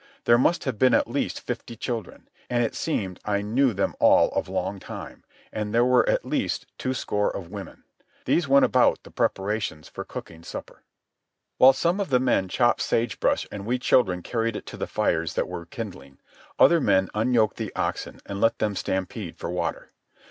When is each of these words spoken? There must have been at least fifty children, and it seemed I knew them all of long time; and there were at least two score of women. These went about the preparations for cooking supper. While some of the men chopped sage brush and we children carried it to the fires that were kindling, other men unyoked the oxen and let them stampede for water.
There 0.25 0.39
must 0.39 0.63
have 0.63 0.79
been 0.79 0.95
at 0.95 1.07
least 1.07 1.39
fifty 1.41 1.75
children, 1.75 2.27
and 2.49 2.63
it 2.63 2.73
seemed 2.73 3.19
I 3.23 3.43
knew 3.43 3.71
them 3.71 3.93
all 3.99 4.31
of 4.31 4.49
long 4.49 4.79
time; 4.79 5.23
and 5.53 5.75
there 5.75 5.85
were 5.85 6.09
at 6.09 6.25
least 6.25 6.65
two 6.79 6.95
score 6.95 7.29
of 7.29 7.51
women. 7.51 7.83
These 8.25 8.47
went 8.47 8.65
about 8.65 9.03
the 9.03 9.11
preparations 9.11 9.87
for 9.89 10.03
cooking 10.03 10.41
supper. 10.43 10.81
While 11.59 11.73
some 11.73 11.99
of 11.99 12.09
the 12.09 12.19
men 12.19 12.47
chopped 12.49 12.81
sage 12.81 13.19
brush 13.19 13.45
and 13.51 13.63
we 13.63 13.77
children 13.77 14.23
carried 14.23 14.55
it 14.55 14.65
to 14.65 14.75
the 14.77 14.87
fires 14.87 15.35
that 15.35 15.47
were 15.47 15.67
kindling, 15.67 16.17
other 16.57 16.81
men 16.81 17.09
unyoked 17.13 17.57
the 17.57 17.71
oxen 17.75 18.21
and 18.25 18.41
let 18.41 18.57
them 18.57 18.75
stampede 18.75 19.37
for 19.37 19.51
water. 19.51 19.91